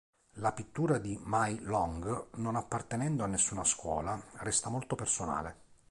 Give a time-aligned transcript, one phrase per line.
[0.39, 5.55] La pittura di Mai Long, non appartenendo a nessuna scuola, resta molto personale.